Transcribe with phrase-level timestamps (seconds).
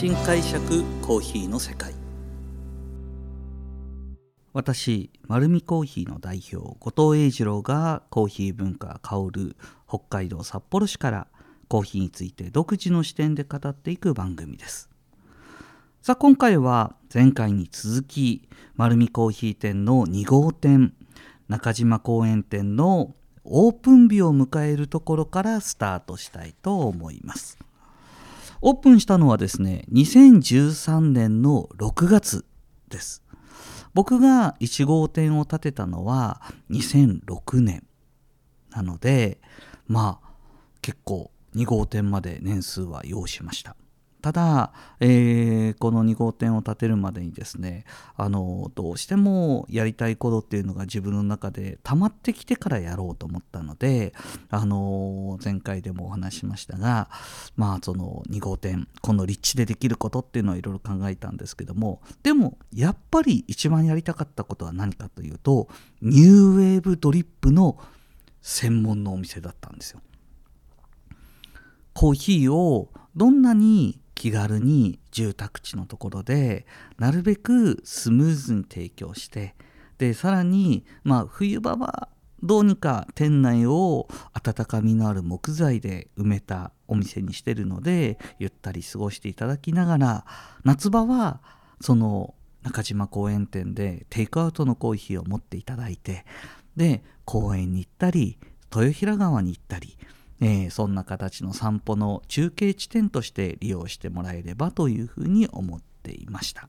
[0.00, 1.92] 新解釈コーヒーの世界。
[4.54, 11.26] 私丸見コーヒーの代表後藤英二郎がコーヒー文化香る北海道札幌市から
[11.68, 14.88] コーヒーについて独自の視点で語っていく番組です。
[16.00, 20.94] さあ今回は前回に続き丸見コーヒー店の2号店
[21.48, 23.14] 中島公園店の
[23.44, 27.58] オープン日を迎えるところからスタートしたいと思います。
[28.62, 32.44] オープンしたのはですね2013年の6月
[32.88, 33.22] です。
[33.94, 37.86] 僕が1号店を建てたのは2006年
[38.70, 39.40] なので
[39.88, 40.28] まあ
[40.80, 43.76] 結構2号店まで年数は要しました。
[44.20, 47.84] ただ、えー、この2号店を建てるまでにですね
[48.16, 54.12] あのどうしてもやりたいことっていうのが自分の中で溜まってきてからやろうと思ったので
[54.50, 57.08] あの前回でもお話しましたが
[57.56, 65.68] まあその2号店この立地でできることっていうのをいろいろ考えたんですけどもでもやっぱり一番やりたかったことは何かというと
[66.02, 67.78] ニューウェーブドリップの
[68.42, 70.00] 専門のお店だったんですよ。
[71.92, 76.66] コーヒーをどんなに気軽に住宅地のところで
[76.98, 79.54] なるべくスムーズに提供して
[79.96, 82.10] でさらに、まあ、冬場は
[82.42, 90.26] どうにか店内を温かみのある木材で埋めたお店にしてるのでゆったり過ごしていただきながら
[90.64, 91.40] 夏場は
[91.80, 96.26] その中島公園店でテイクアウトのコーヒーを持っていただいて
[96.76, 98.36] で公園に行ったり
[98.70, 99.96] 豊平川に行ったり
[100.40, 106.68] えー、そんな形の散歩の中継地点として利用してもらえればというふうに思っていました。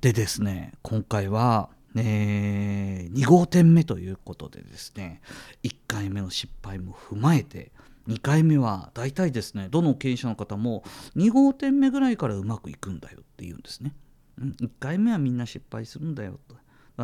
[0.00, 5.20] でですね今回は、えー、2号店目ということでですね
[5.64, 7.72] 1回目の失敗も踏まえて
[8.06, 10.84] 2回目は大体ですねどの経営者の方も
[11.16, 13.92] 2号店目ぐらいからうまくいくんだよって言うんですね、
[14.40, 16.56] うん、1回目はみんな失敗するんだよと。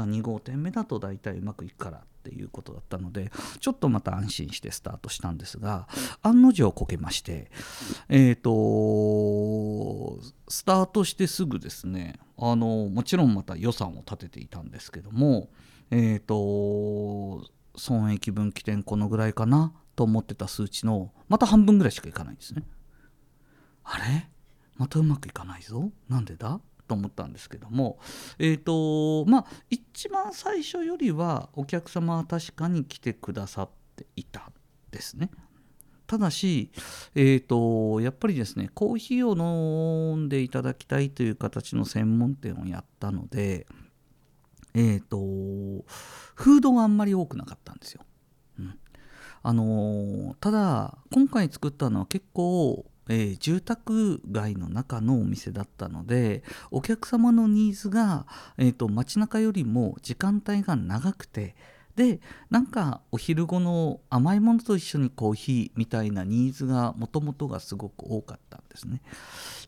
[0.03, 3.31] 2号店目だと大体うまくいくからっていうことだったので
[3.61, 5.87] ちょっとまた安心してスタートしたんですが
[6.23, 7.51] 案の定こけまして
[8.09, 15.51] えっ、ー、とスタートしてすぐですねあのもちろんまた予算を立てていたんですけども
[15.91, 17.47] えっ、ー、と
[17.77, 22.63] 損益分岐点このぐらいかなと思ってた数値のまた半分ぐらいしかいかないんですね。
[23.85, 24.29] あれ？
[24.77, 25.91] またうまくいかないぞ。
[26.09, 26.61] なんでだ？
[26.87, 27.99] と思ったんですけども
[28.39, 34.51] えっ、ー、とまあ一番最初よりはお客様は確かに来てくださっていた
[34.91, 35.31] ですね。
[36.07, 36.71] ただし、
[37.15, 43.67] えーと、やっぱりですねコーヒーを飲んでいただきたいという形の専門店をやったので、
[44.75, 45.17] えーと、
[46.35, 48.03] フードがあんまり多くなかったんですよ。
[48.59, 48.79] うん、
[49.43, 58.27] あのただ今回作ったのは結構えー、住宅街の中のお店だったのでお客様のニーズが、
[58.57, 61.55] えーと、街中よりも時間帯が長くて
[61.97, 69.01] でなんかお昼後の甘いものと一緒にコーヒーみたいなニーズがもともとがすごく多かったんですね。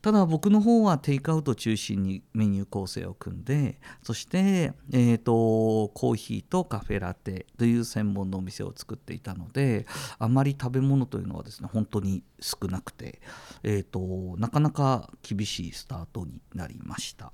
[0.02, 9.86] ただ僕の方はテイクアウト中心にメニュー構成を組んでそして、えーと、コーヒーとカフェラテという専門のお店を作っていたので
[10.18, 13.20] あまり食べ物というのはですね本当に少なくて、
[13.62, 17.32] えーとなかなか厳しいスタートになりました。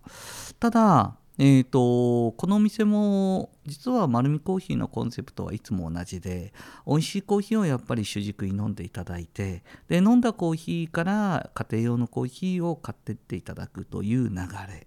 [0.61, 6.53] ただえーと、このお店も実は丸みコーヒーのコンセプトはいつも同じで
[6.87, 14.37] 美味しいコーヒーをやっぱり主軸に飲んでいただいてで飲んだコーヒーから家庭用のコーヒーを買ってっていただくという流
[14.69, 14.87] れ。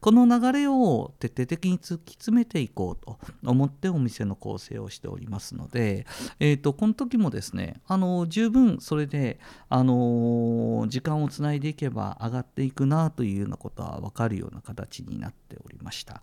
[0.00, 6.06] この流れを徹底的に突き詰めていこうと思ってお店の構成をしておりますので、
[6.40, 16.22] えーと、この時もですねあの十分それであの時間をつないでいけば上がっていくなというようなことは分かるような形になっておりました。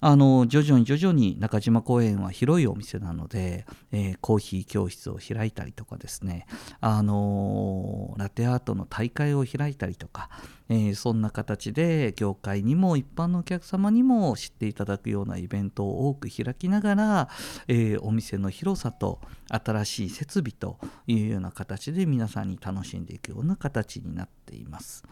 [0.00, 6.46] あの徐々に徐々に中島公園は広いお店なので、えー、コーヒー教室を開いたりとかですね
[6.80, 10.30] あのラテアートの大会を開いたりとか
[10.68, 17.28] えー、そんな形で業界にも一般のお客様にも知っていただくようなイベントを多く開きながら、
[17.68, 25.04] えー、お店の広さと新しい設備というような形で皆さんに楽しんでいくような形になっています。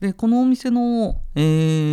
[0.00, 1.40] でこのお店の、え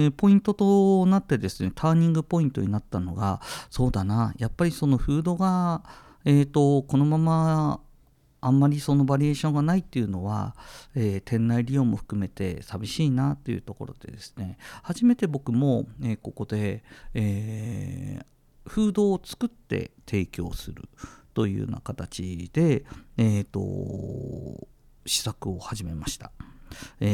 [0.08, 5.84] ー、ポイントとなってですねターニングポイントになったのがそうだなやっぱりそのフードが、
[6.26, 7.80] えーとこのまま
[8.46, 10.56] あんまりそのバリエーションがないっていうのは、
[10.96, 20.84] えー、店内利用も含めて寂しいなというところでですね初めて僕も、えー、ここで、えー、フードを作って提供する
[21.34, 22.84] というような形で、
[23.18, 24.68] えーと、
[25.06, 26.32] 試作を始めました。
[27.00, 27.06] え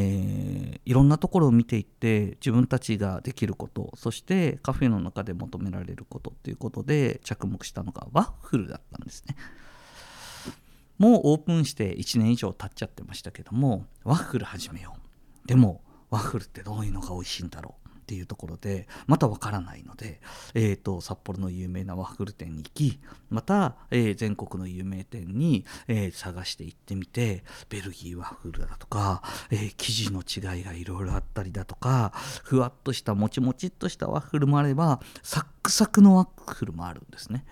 [0.77, 9.35] ー、いろんなところを見ていって自分たちができることそしてカフェの中で求められることっていうことで着目したのがワッフルだったんですね。
[10.99, 14.95] もうオープンして1年以上経っちゃってましたけどもワッフル始めよ
[15.45, 15.81] うでも
[16.11, 20.19] ワッフルってどういうのが美味しいんだろうっていうところでまたわからないので、
[20.55, 22.99] えーと、札幌の有名なワッフル店に行き
[23.29, 29.21] また、えー、全国の有名店に、えー、探して行ってみてベルギーワッフルだとか、
[29.51, 32.11] えー、生地の違いがいろいろあったりだとか
[32.43, 37.45] ふわっとしたもちもちっとしたワッフルもあればサックサクのワッフルもあるんですね。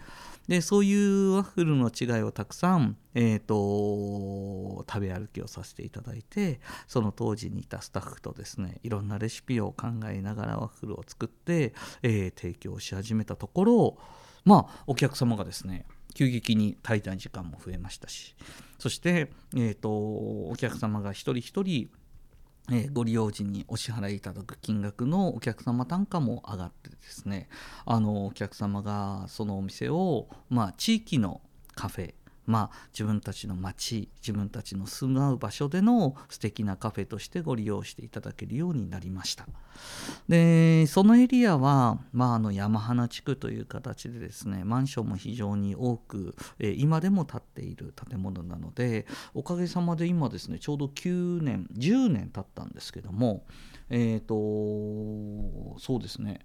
[0.47, 13.97] でそういうワッフルの違いをたくさん、えーと、食べ歩きをさせていただいてその当時にいたスタッフとですねいろんなレシピを考えながらワッフルを作って、えー、提供し始めたところ
[14.45, 18.35] まあお客様がですね急激に滞在時間も増えましたし
[18.79, 21.89] そして、えーとお客様が一人一人
[22.71, 27.47] えご利用時にお支払いいただく金額のお客様単価も上がってですね
[27.85, 31.41] あのお客様がそのお店を、まあ、地域の
[31.75, 32.13] カフェ
[32.47, 39.45] まあ、自分たちの町自分たちの住まう場所での素敵なカフェとしてご利用していただけるようになりました
[40.29, 53.45] でそのエリアは、まあ、あの山花地区という形でですねマンションも非常に多く、え今でも建っている建物なのでおかげさまで今ですねちょうど9年10年経ったんですけども
[53.89, 56.39] えっ、ー、とそうですね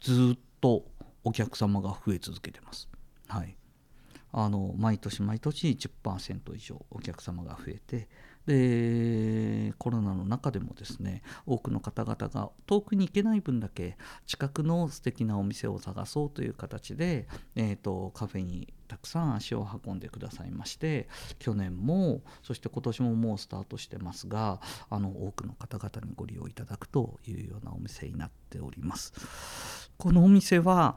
[0.00, 0.84] ずっと
[1.22, 2.88] お客様が増え続けてます。
[3.28, 3.56] はい
[4.36, 8.08] あの毎年毎年10%以上お客様が増えて
[8.46, 13.96] でコロナの中でもですね多くの方々が遠くに行けない分だけ
[14.26, 21.08] 近くの素敵なお店を探そうという形で、えーと、カフェにたくさん足を運んでくださいまして
[21.38, 24.60] 去年もそして今年ももうスタートしてますが
[24.90, 29.90] あの多くの方々にご利用いただくというようなお店になっております。
[29.96, 30.96] このお店は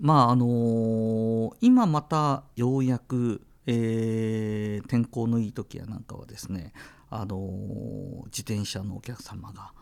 [0.00, 6.72] まああのー、今またようやく、えー、天候のいい時やなんかはですね、
[7.10, 9.72] あのー、自転車のお客様が、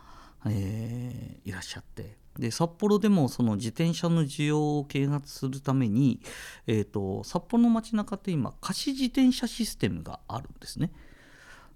[0.49, 6.21] えいらっしゃってで札幌でもその自転車の需要を啓発するために、
[6.67, 10.91] えーと札幌の街中って今貸し自転車システムがあるんですね。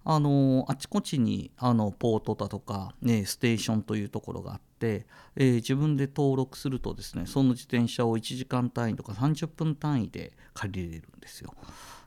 [0.03, 11.53] あのあちこちにあのポートだとか、ね、ステーションというところがあって、えー、自分で登録するとですねその自転車を1時間単位とか30分単位で借りれるんですよ。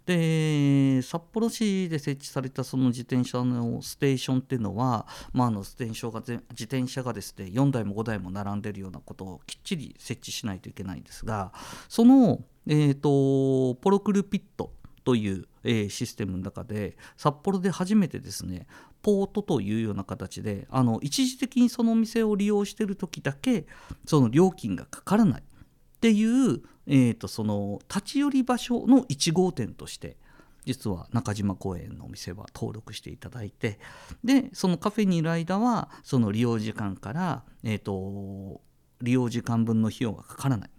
[0.06, 11.52] で札幌市で設置されたその自転車のステーションっていうのは、まあ、のステーションが自転車がですね4台も5台も並んでるようなことをきっちり設置しないといけないんですが
[11.88, 14.72] その、えーとポロクルピット
[15.04, 18.66] という、えー、システムの中で札幌で初めてですね
[19.02, 23.66] ポートというような形であの一時的にそのお店を利用している時だけ
[24.06, 25.42] その料金がかからない。
[25.42, 25.44] っ
[26.04, 30.18] ていう、えーと、その立ち寄り場所の1号店として
[30.66, 33.78] 実は中島公園のお店は登録していただいて
[34.22, 38.60] でそのカフェにいる間はその利用時間から、えーと
[39.02, 40.70] 利用時間分の費用がかからない。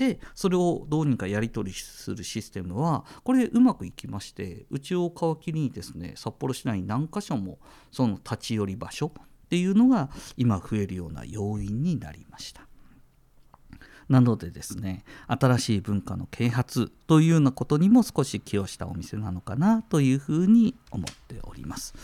[0.00, 7.58] でそれをどうにかやり取りするシステムはこれうまくいきましてうちを皮切りにですね札幌市内に何箇所も
[7.92, 12.69] その立ち寄り場所っていうのが今増えるような要因になりました。
[14.10, 21.94] なのでですね新しい文化の啓発というようなことにも少し寄与したお店なのかなというふうに思っております。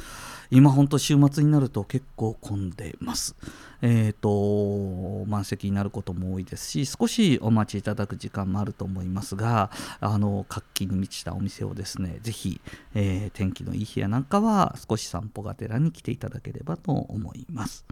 [0.53, 3.35] 今ほんと週末になると結構混んでます。
[3.83, 9.71] えっ、ー、と満席になることも多いですし少しお待ちいただく時間もあると思いますが
[10.01, 12.61] あの活気に満ちたお店をですね是非、
[12.95, 17.85] えー、天気のいい日やなんかは少し散歩がてらに来ていただければと思います。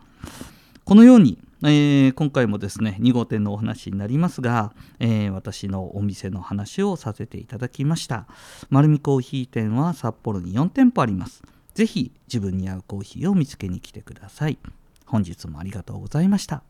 [0.84, 8.26] このように、えー、今回もですね2号店のお話になりますが、えー、私のお店の話をさせていただきました。
[8.68, 11.42] 丸見コーヒー店は札幌に4店舗あります。
[11.72, 14.58] 是非自分に合うコーヒーを見つけに来てください。
[15.06, 16.62] 本日もありがとうございました。